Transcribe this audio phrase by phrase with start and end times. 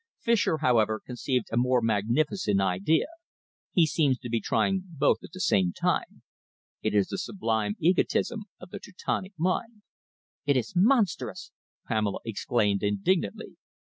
[0.19, 3.05] Fischer, however, conceived a more magnificent idea.
[3.71, 6.23] He seems to be trying both at the same time.
[6.81, 9.83] It is the sublime egotism of the Teutonic mind."
[10.47, 11.51] "It is monstrous!"
[11.85, 13.57] Pamela exclaimed indignantly.